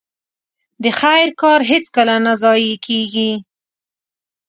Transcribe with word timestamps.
د 0.83 0.85
خير 0.99 1.27
کار 1.41 1.59
هيڅکله 1.69 2.15
نه 2.25 2.33
ضايع 2.43 2.75
کېږي. 2.85 3.31